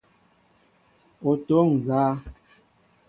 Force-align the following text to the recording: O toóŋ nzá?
O 1.29 1.31
toóŋ 1.45 1.67
nzá? 1.77 2.01